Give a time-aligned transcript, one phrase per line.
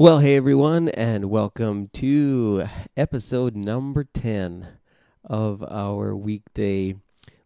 [0.00, 2.66] Well, hey everyone, and welcome to
[2.96, 4.66] episode number 10
[5.24, 6.94] of our weekday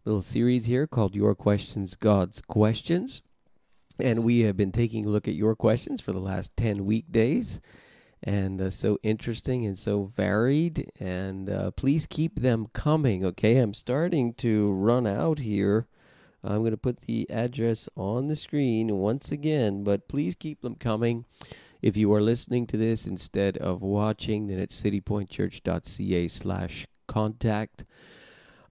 [0.05, 3.23] little series here called Your Questions, God's Questions.
[3.99, 7.61] And we have been taking a look at your questions for the last 10 weekdays.
[8.23, 10.93] And uh, so interesting and so varied.
[11.01, 13.57] And uh, please keep them coming, okay?
[13.57, 15.89] I'm starting to run out here.
[16.45, 20.77] I'm going to put the address on the screen once again, but please keep them
[20.77, 21.25] coming.
[21.85, 27.85] If you are listening to this instead of watching, then it's citypointchurch.ca slash contact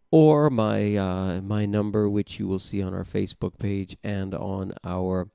[0.10, 4.74] or my uh, my number, which you will see on our Facebook page and on
[4.84, 5.28] our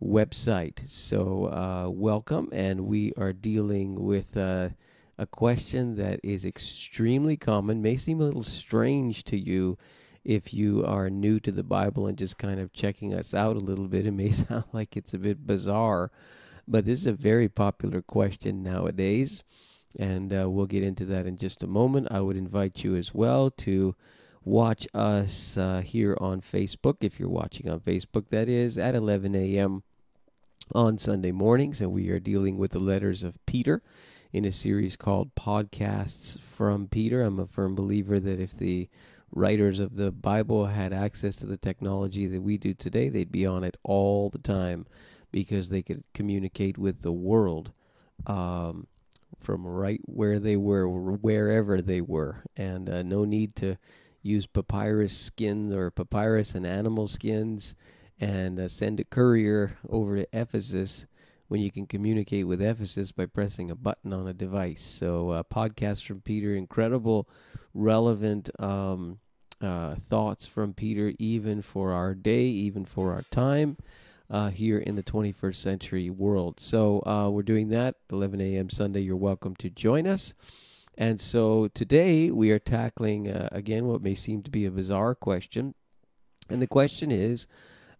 [0.00, 0.88] website.
[0.88, 4.68] So uh, welcome, and we are dealing with uh,
[5.18, 9.76] a question that is extremely common, may seem a little strange to you
[10.24, 13.58] if you are new to the Bible and just kind of checking us out a
[13.58, 14.06] little bit.
[14.06, 16.12] It may sound like it's a bit bizarre.
[16.66, 19.42] But this is a very popular question nowadays,
[19.98, 22.08] and uh, we'll get into that in just a moment.
[22.10, 23.94] I would invite you as well to
[24.44, 29.34] watch us uh, here on Facebook, if you're watching on Facebook, that is, at 11
[29.34, 29.82] a.m.
[30.74, 33.82] on Sunday mornings, and we are dealing with the letters of Peter
[34.32, 37.22] in a series called Podcasts from Peter.
[37.22, 38.88] I'm a firm believer that if the
[39.30, 43.46] writers of the Bible had access to the technology that we do today, they'd be
[43.46, 44.86] on it all the time
[45.34, 47.72] because they could communicate with the world
[48.24, 48.86] um,
[49.40, 53.76] from right where they were, wherever they were, and uh, no need to
[54.22, 57.74] use papyrus skins or papyrus and animal skins
[58.20, 61.04] and uh, send a courier over to Ephesus
[61.48, 64.84] when you can communicate with Ephesus by pressing a button on a device.
[64.84, 67.28] So, uh, podcast from Peter, incredible,
[67.74, 69.18] relevant um,
[69.60, 73.76] uh, thoughts from Peter, even for our day, even for our time
[74.34, 76.58] uh, here in the 21st century world.
[76.58, 78.68] So uh, we're doing that 11 a.m.
[78.68, 79.00] Sunday.
[79.00, 80.34] You're welcome to join us.
[80.98, 85.14] And so today we are tackling uh, again what may seem to be a bizarre
[85.14, 85.74] question,
[86.50, 87.46] and the question is,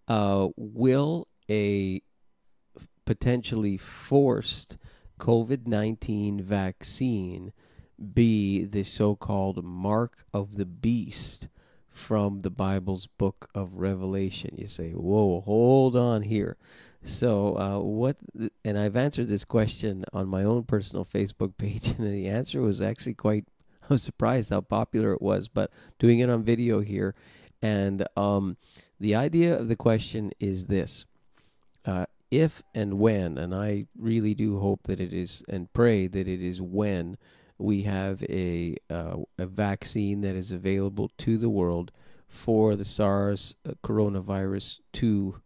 [0.08, 2.02] uh, will a
[3.04, 4.76] potentially forced
[5.20, 7.52] COVID 19 vaccine
[8.12, 11.46] be the so called mark of the beast
[11.94, 14.50] from the Bible's book of Revelation.
[14.58, 16.56] You say, whoa, hold on here.
[17.02, 18.16] So, uh, what,
[18.64, 22.80] and I've answered this question on my own personal Facebook page, and the answer was
[22.80, 23.44] actually quite,
[23.82, 27.14] I was surprised how popular it was, but doing it on video here.
[27.62, 28.56] And um,
[28.98, 31.04] the idea of the question is this
[31.84, 36.26] uh, if and when, and I really do hope that it is, and pray that
[36.26, 37.16] it is when
[37.58, 41.90] we have a uh, a vaccine that is available to the world
[42.28, 45.40] for the SARS uh, coronavirus 2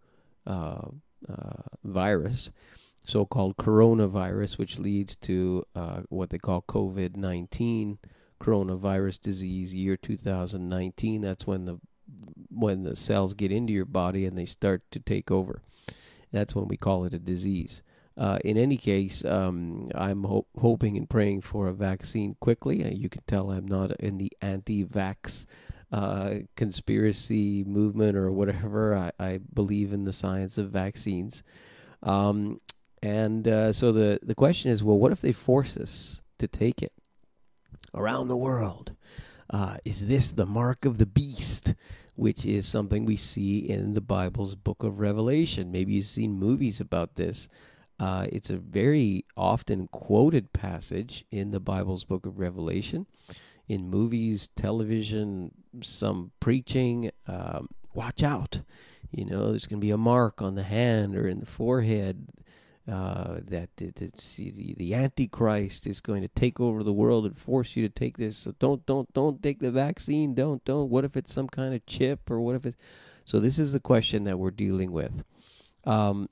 [0.47, 0.89] uh,
[1.29, 2.51] uh, virus,
[3.05, 7.99] so called coronavirus, which leads to uh, what they call COVID 19
[8.41, 11.21] coronavirus disease year 2019.
[11.21, 11.79] That's when the
[12.51, 15.61] when the cells get into your body and they start to take over.
[16.33, 17.83] That's when we call it a disease.
[18.19, 22.85] Uh, in any case, um, I'm ho- hoping and praying for a vaccine quickly.
[22.85, 25.47] Uh, you can tell I'm not in the anti-vax
[25.93, 28.95] uh, conspiracy movement or whatever.
[28.97, 31.43] I, I, believe in the science of vaccines.
[32.03, 32.61] Um,
[33.03, 36.83] and uh, so the, the question is, well, what if they force us to take
[36.83, 36.93] it
[37.95, 38.97] around the world?
[39.49, 41.75] Uh, is this the mark of the beast?
[42.17, 45.71] Which is something we see in the Bible's book of Revelation.
[45.71, 47.49] Maybe you've seen movies about this.
[47.99, 53.07] Uh, it's a very often quoted passage in the Bible's book of Revelation,
[53.69, 57.11] in movies, television, some preaching.
[57.27, 58.63] Um, watch out.
[59.11, 62.29] You know, there's going to be a mark on the hand or in the forehead
[62.91, 67.77] uh, that the, the, the Antichrist is going to take over the world and force
[67.77, 68.37] you to take this.
[68.37, 70.35] So don't, don't, don't take the vaccine.
[70.35, 70.89] Don't, don't.
[70.89, 72.79] What if it's some kind of chip or what if it's.
[73.25, 75.23] So this is the question that we're dealing with.
[75.85, 76.29] Um,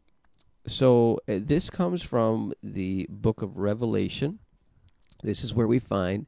[0.66, 4.40] so uh, this comes from the book of Revelation.
[5.22, 6.26] This is where we find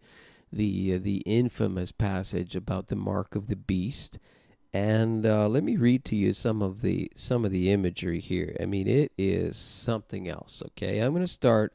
[0.53, 4.19] the uh, the infamous passage about the mark of the beast.
[4.73, 8.57] And uh, let me read to you some of the some of the imagery here.
[8.61, 10.63] I mean, it is something else.
[10.69, 11.75] Okay, I'm going to start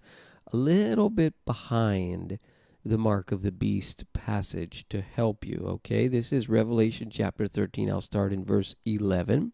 [0.52, 2.40] a little bit behind
[2.86, 5.64] the mark of the beast passage to help you.
[5.68, 7.90] Okay, this is Revelation chapter 13.
[7.90, 9.54] I'll start in verse 11.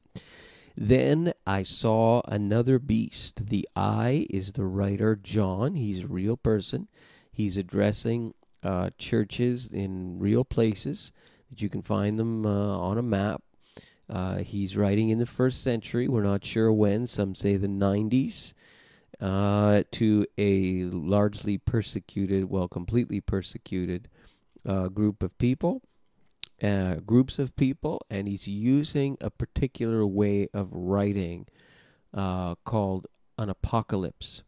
[0.81, 3.47] Then I saw another beast.
[3.47, 5.75] The I is the writer John.
[5.75, 6.87] He's a real person.
[7.29, 8.33] He's addressing
[8.63, 11.11] uh, churches in real places
[11.49, 13.43] that you can find them uh, on a map.
[14.09, 16.07] Uh, he's writing in the first century.
[16.07, 17.07] We're not sure when.
[17.07, 18.53] Some say the 90s.
[19.19, 24.07] uh, to a largely persecuted, well, completely persecuted
[24.65, 25.81] uh, group of people,
[26.63, 31.47] uh, groups of people, and he's using a particular way of writing
[32.13, 33.07] uh, called
[33.37, 34.43] an apocalypse.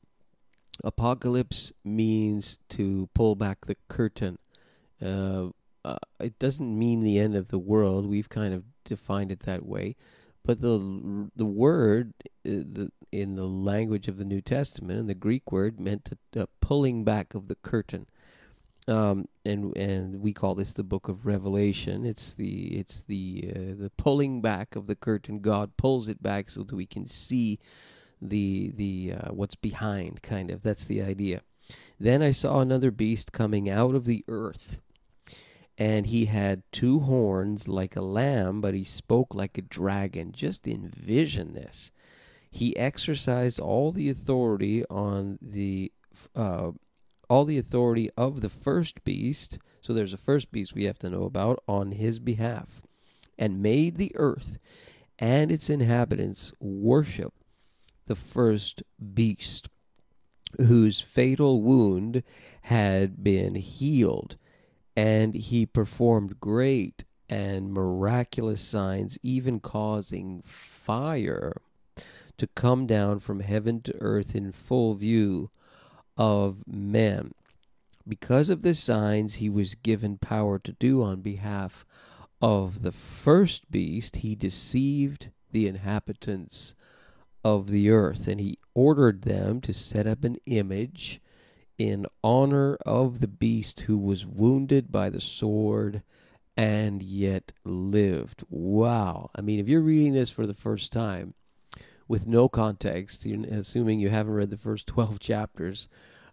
[0.83, 4.37] Apocalypse means to pull back the curtain.
[5.01, 5.49] Uh,
[5.83, 8.05] uh, it doesn't mean the end of the world.
[8.05, 9.95] We've kind of defined it that way,
[10.43, 15.15] but the the word uh, the, in the language of the New Testament and the
[15.15, 18.07] Greek word meant a, a pulling back of the curtain.
[18.88, 22.06] Um, and and we call this the book of Revelation.
[22.06, 25.39] It's the it's the uh, the pulling back of the curtain.
[25.39, 27.60] God pulls it back so that we can see
[28.22, 30.24] the the uh, what's behind.
[30.24, 31.42] Kind of that's the idea.
[32.00, 34.80] Then I saw another beast coming out of the earth,
[35.78, 40.31] and he had two horns like a lamb, but he spoke like a dragon.
[40.31, 41.92] Just envision this.
[42.50, 45.92] He exercised all the authority on the
[46.36, 46.72] uh,
[47.31, 49.57] all the authority of the first beast.
[49.80, 52.81] So there's a first beast we have to know about on his behalf,
[53.39, 54.57] and made the earth
[55.18, 57.33] and its inhabitants worship
[58.07, 58.83] the first
[59.13, 59.69] beast,
[60.57, 62.22] whose fatal wound
[62.63, 64.36] had been healed,
[64.98, 71.54] and he performed great and miraculous signs, even causing fire
[72.36, 75.50] to come down from heaven to earth in full view
[76.21, 77.33] of men.
[78.07, 81.83] Because of the signs he was given power to do on behalf
[82.39, 86.75] of the first beast, he deceived the inhabitants
[87.44, 91.19] of the earth, and he ordered them to set up an image
[91.79, 96.03] in honor of the beast who was wounded by the sword
[96.56, 98.44] and yet lived.
[98.47, 99.31] Wow.
[99.35, 101.33] I mean, if you're reading this for the first time
[102.11, 105.87] with no context, assuming you haven't read the first 12 chapters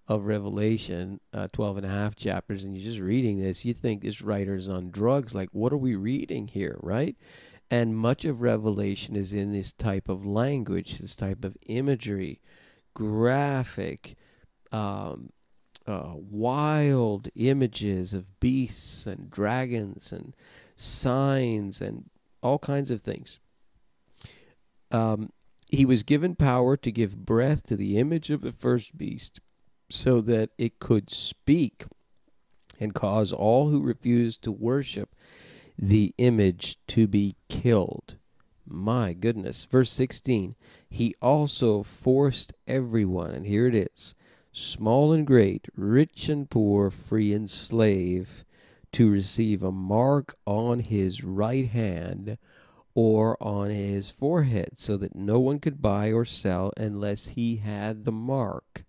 [0.09, 4.03] of Revelation, uh, 12 and a half chapters, and you're just reading this, you think
[4.03, 5.37] this writer's on drugs.
[5.37, 7.15] Like, what are we reading here, right?
[7.71, 12.41] And much of Revelation is in this type of language, this type of imagery,
[12.93, 14.17] graphic,
[14.73, 15.31] um,
[15.87, 20.35] uh, wild images of beasts and dragons and
[20.75, 22.11] signs and
[22.43, 23.39] all kinds of things.
[24.91, 25.31] Um,
[25.69, 29.41] he was given power to give breath to the image of the first beast
[29.91, 31.85] so that it could speak
[32.81, 35.15] and cause all who refused to worship
[35.79, 38.17] the image to be killed.
[38.67, 39.65] My goodness.
[39.65, 40.55] Verse 16
[40.89, 44.15] He also forced everyone, and here it is
[44.53, 48.45] small and great, rich and poor, free and slave,
[48.93, 52.39] to receive a mark on his right hand
[53.01, 58.05] or on his forehead, so that no one could buy or sell unless he had
[58.05, 58.85] the mark,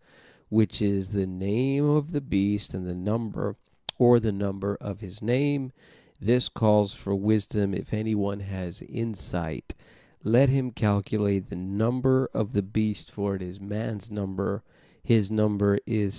[0.50, 3.56] which is the name of the beast and the number,
[4.00, 5.72] or the number of his name.
[6.20, 7.72] This calls for wisdom.
[7.76, 9.76] If anyone has insight,
[10.24, 14.64] let him calculate the number of the beast, for it is man's number.
[15.04, 16.16] His number is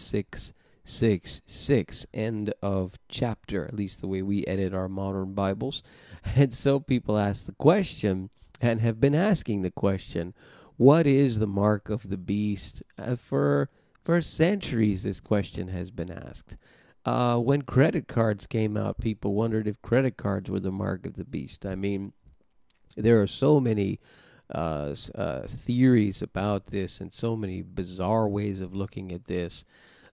[0.91, 2.07] 666.
[2.13, 5.83] End of chapter, at least the way we edit our modern Bibles.
[6.37, 8.29] And so people ask the question,
[8.61, 10.35] and have been asking the question,
[10.77, 12.83] what is the mark of the beast?
[12.99, 13.71] Uh, for,
[14.05, 16.57] for centuries, this question has been asked.
[17.05, 21.15] Uh, when credit cards came out, people wondered if credit cards were the mark of
[21.15, 21.65] the beast.
[21.65, 22.13] I mean,
[22.97, 23.99] there are so many
[24.55, 29.65] uh, uh, theories about this and so many bizarre ways of looking at this.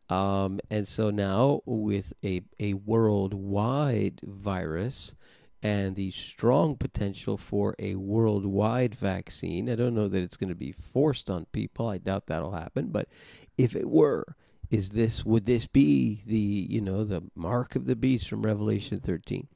[0.09, 5.15] Um, and so now, with a, a worldwide virus
[5.61, 10.55] and the strong potential for a worldwide vaccine, I don't know that it's going to
[10.55, 11.87] be forced on people.
[11.89, 12.87] I doubt that'll happen.
[12.87, 13.09] But
[13.57, 14.35] if it were,
[14.69, 18.99] is this would this be the you know the mark of the beast from revelation
[18.99, 19.47] 13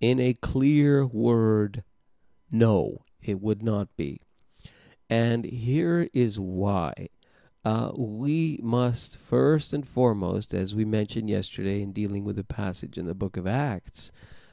[0.00, 1.84] in a clear word
[2.50, 4.20] no it would not be
[5.08, 7.08] and here is why
[7.64, 12.98] uh, we must first and foremost as we mentioned yesterday in dealing with the passage
[12.98, 14.12] in the book of acts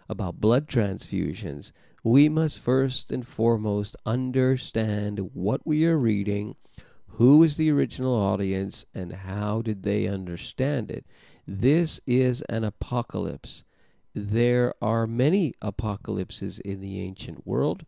[0.09, 1.71] about blood transfusions
[2.03, 6.55] we must first and foremost understand what we are reading
[7.15, 11.05] who is the original audience and how did they understand it?
[11.45, 13.63] This is an apocalypse.
[14.15, 17.85] There are many apocalypses in the ancient world,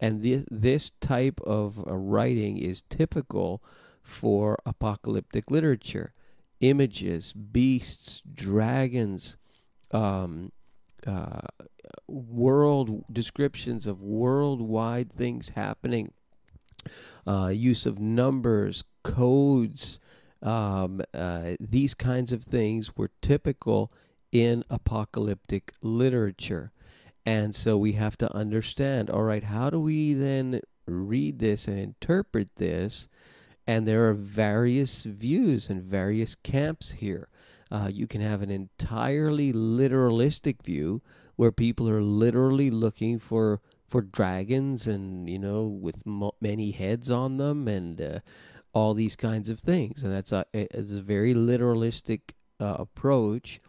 [0.00, 3.62] and this, this type of uh, writing is typical
[4.02, 6.12] for apocalyptic literature.
[6.60, 9.36] Images, beasts, dragons,
[9.90, 10.52] um,
[11.06, 11.40] uh,
[12.06, 16.12] world descriptions of worldwide things happening
[17.26, 20.00] uh, use of numbers, codes,
[20.42, 23.92] um, uh, these kinds of things were typical
[24.32, 26.72] in apocalyptic literature.
[27.24, 31.78] And so we have to understand all right, how do we then read this and
[31.78, 33.08] interpret this?
[33.66, 37.28] And there are various views and various camps here.
[37.70, 41.00] Uh, you can have an entirely literalistic view
[41.36, 46.02] where people are literally looking for for dragons and you know with
[46.40, 48.18] many heads on them and uh,
[48.72, 50.02] all these kinds of things.
[50.02, 52.20] And that's a, it's a very literalistic
[52.60, 53.60] uh, approach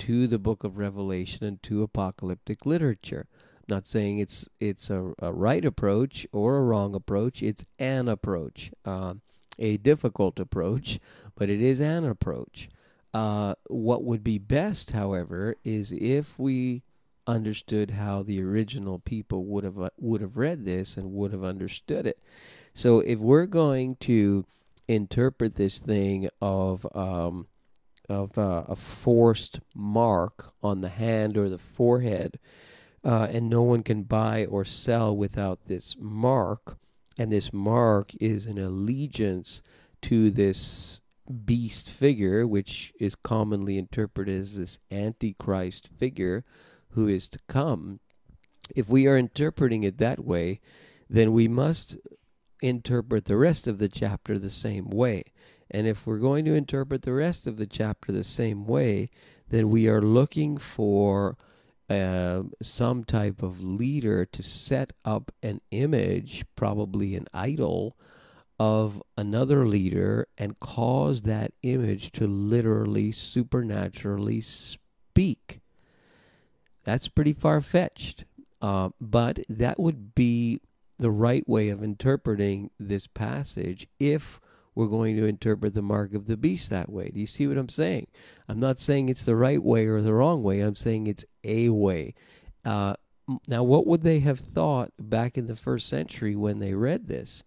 [0.00, 3.26] to the book of revelation and to apocalyptic literature.
[3.32, 7.42] I'm not saying it's it's a, a, right approach or a wrong approach.
[7.42, 8.70] It's an approach.
[8.84, 9.14] Uh,
[9.58, 10.98] a difficult approach
[11.34, 12.68] but it is an approach
[13.14, 16.82] uh, what would be best however is if we
[17.28, 21.44] understood how the original people would have uh, would have read this and would have
[21.44, 22.18] understood it.
[22.74, 24.46] So if we're going to
[24.88, 27.46] interpret this thing of um,
[28.08, 32.38] of uh, a forced mark on the hand or the forehead,
[33.04, 36.78] uh, and no one can buy or sell without this mark,
[37.18, 39.60] and this mark is an allegiance
[40.02, 41.00] to this
[41.44, 46.44] beast figure, which is commonly interpreted as this antichrist figure
[46.90, 48.00] who is to come,
[48.74, 50.60] if we are interpreting it that way,
[51.08, 51.96] then we must
[52.62, 55.24] interpret the rest of the chapter the same way.
[55.70, 59.10] And if we're going to interpret the rest of the chapter the same way,
[59.48, 61.36] then we are looking for
[61.88, 67.96] uh, some type of leader to set up an image, probably an idol,
[68.58, 75.60] of another leader and cause that image to literally, supernaturally speak.
[76.84, 78.24] That's pretty far fetched.
[78.60, 80.60] Uh, but that would be
[80.98, 84.40] the right way of interpreting this passage if
[84.74, 87.10] we're going to interpret the mark of the beast that way.
[87.10, 88.06] Do you see what I'm saying?
[88.48, 90.60] I'm not saying it's the right way or the wrong way.
[90.60, 92.14] I'm saying it's a way.
[92.64, 92.94] Uh,
[93.46, 97.42] now, what would they have thought back in the first century when they read this?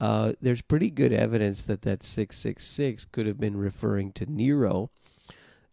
[0.00, 4.90] Uh, there's pretty good evidence that that 666 could have been referring to Nero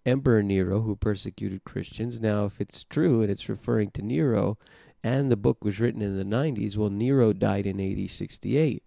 [0.07, 2.19] Emperor Nero who persecuted Christians.
[2.19, 4.57] Now, if it's true and it's referring to Nero,
[5.03, 8.83] and the book was written in the 90s, well, Nero died in AD 68.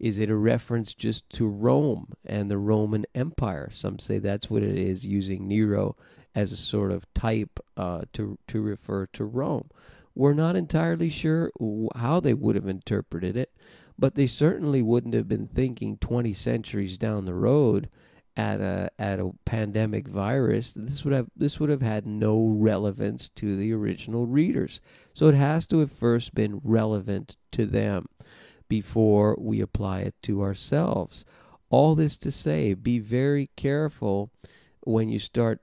[0.00, 3.68] Is it a reference just to Rome and the Roman Empire?
[3.70, 5.94] Some say that's what it is, using Nero
[6.34, 9.70] as a sort of type uh, to to refer to Rome.
[10.14, 11.50] We're not entirely sure
[11.96, 13.52] how they would have interpreted it,
[13.98, 17.88] but they certainly wouldn't have been thinking 20 centuries down the road
[18.36, 23.28] at a at a pandemic virus, this would have this would have had no relevance
[23.36, 24.80] to the original readers.
[25.14, 28.06] So it has to have first been relevant to them
[28.68, 31.24] before we apply it to ourselves.
[31.68, 34.30] All this to say, be very careful
[34.84, 35.60] when you start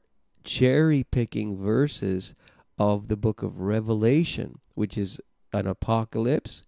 [0.50, 2.34] cherry picking verses
[2.77, 5.20] of the book of Revelation, which is
[5.53, 6.63] an apocalypse,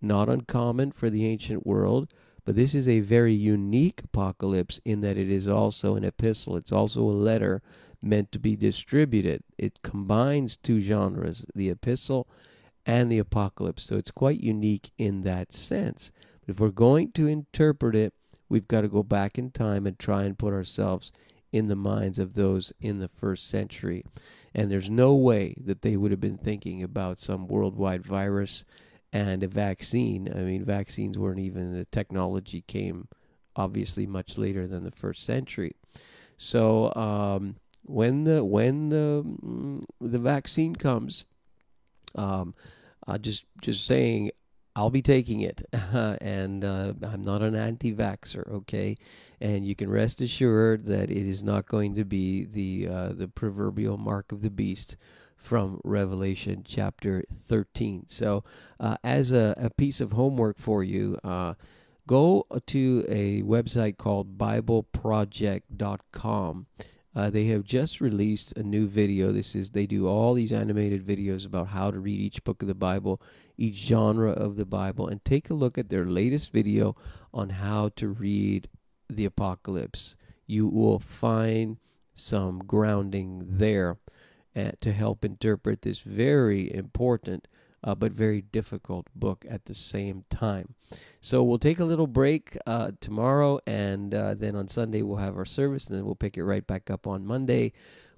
[0.00, 2.12] not uncommon for the ancient world
[2.46, 6.56] but this is a very unique apocalypse in that it is also an epistle.
[6.56, 7.60] It's also a letter
[8.00, 9.42] meant to be distributed.
[9.58, 12.28] It combines two genres, the epistle
[12.86, 13.82] and the apocalypse.
[13.82, 16.12] So it's quite unique in that sense.
[16.40, 18.14] But if we're going to interpret it,
[18.48, 21.10] we've got to go back in time and try and put ourselves
[21.52, 24.04] in the minds of those in the first century.
[24.54, 28.64] And there's no way that they would have been thinking about some worldwide virus
[29.12, 30.32] and a vaccine.
[30.34, 33.08] I mean, vaccines weren't even the technology came
[33.56, 35.74] obviously much later than the first century.
[36.36, 41.24] So um, when the when the mm, the vaccine comes,
[42.14, 42.54] um,
[43.06, 44.30] uh, just just saying,
[44.76, 48.98] I'll be taking it, and uh, I'm not an anti-vaxer, okay?
[49.40, 53.26] And you can rest assured that it is not going to be the uh, the
[53.26, 54.98] proverbial mark of the beast
[55.34, 58.04] from Revelation chapter 13.
[58.08, 58.44] So,
[58.78, 61.54] uh, as a, a, piece of homework for you, uh,
[62.06, 66.66] go to a website called BibleProject.com.
[67.14, 69.32] Uh, they have just released a new video.
[69.32, 72.68] This is they do all these animated videos about how to read each book of
[72.68, 73.22] the Bible,
[73.56, 76.96] each genre of the Bible, and take a look at their latest video
[77.32, 78.68] on how to read
[79.08, 80.16] the Apocalypse.
[80.46, 81.78] You will find
[82.14, 83.98] some grounding there
[84.54, 87.46] uh, to help interpret this very important
[87.86, 90.74] uh, but very difficult book at the same time.
[91.20, 95.36] So we'll take a little break uh, tomorrow, and uh, then on Sunday we'll have
[95.36, 97.72] our service, and then we'll pick it right back up on Monday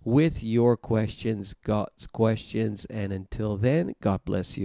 [0.04, 2.86] with your questions, God's questions.
[2.86, 4.56] And until then, God bless you.